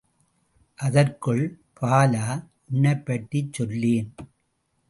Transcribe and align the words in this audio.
அதற்குள், 0.79 1.43
பாலா, 1.81 2.25
உன்னைப் 2.69 3.05
பற்றிச் 3.05 3.53
சொல்லேன்! 3.53 4.09